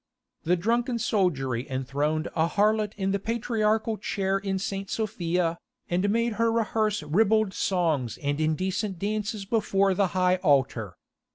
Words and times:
The 0.45 0.55
drunken 0.55 0.97
soldiery 0.97 1.69
enthroned 1.69 2.27
a 2.35 2.47
harlot 2.47 2.93
in 2.97 3.11
the 3.11 3.19
patriarchal 3.19 3.97
chair 3.97 4.39
in 4.39 4.57
St. 4.57 4.89
Sophia, 4.89 5.59
and 5.91 6.09
made 6.09 6.33
her 6.41 6.51
rehearse 6.51 7.03
ribald 7.03 7.53
songs 7.53 8.17
and 8.17 8.41
indecent 8.41 8.97
dances 8.97 9.45
before 9.45 9.93
the 9.93 10.07
high 10.17 10.37
altar. 10.37 10.95